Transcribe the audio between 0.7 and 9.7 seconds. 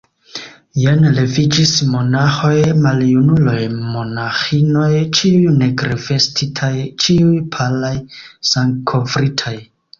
Jen leviĝis monaĥoj, maljunuloj, monaĥinoj, ĉiuj nigrevestitaj, ĉiuj palaj, sangkovritaj.